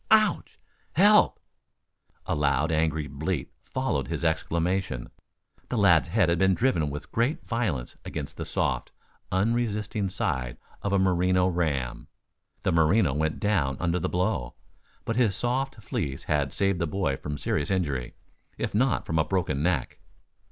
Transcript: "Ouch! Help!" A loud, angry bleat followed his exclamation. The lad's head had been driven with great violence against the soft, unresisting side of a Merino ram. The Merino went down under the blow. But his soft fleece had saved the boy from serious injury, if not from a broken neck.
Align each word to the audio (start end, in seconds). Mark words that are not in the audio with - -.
"Ouch! 0.09 0.59
Help!" 0.93 1.39
A 2.25 2.33
loud, 2.33 2.71
angry 2.71 3.05
bleat 3.05 3.51
followed 3.61 4.07
his 4.07 4.25
exclamation. 4.25 5.11
The 5.69 5.77
lad's 5.77 6.07
head 6.07 6.27
had 6.27 6.39
been 6.39 6.55
driven 6.55 6.89
with 6.89 7.11
great 7.11 7.45
violence 7.45 7.95
against 8.03 8.35
the 8.35 8.43
soft, 8.43 8.91
unresisting 9.31 10.09
side 10.09 10.57
of 10.81 10.91
a 10.91 10.97
Merino 10.97 11.45
ram. 11.49 12.07
The 12.63 12.71
Merino 12.71 13.13
went 13.13 13.39
down 13.39 13.77
under 13.79 13.99
the 13.99 14.09
blow. 14.09 14.55
But 15.05 15.17
his 15.17 15.35
soft 15.35 15.75
fleece 15.83 16.23
had 16.23 16.51
saved 16.51 16.79
the 16.79 16.87
boy 16.87 17.15
from 17.15 17.37
serious 17.37 17.69
injury, 17.69 18.15
if 18.57 18.73
not 18.73 19.05
from 19.05 19.19
a 19.19 19.23
broken 19.23 19.61
neck. 19.61 19.99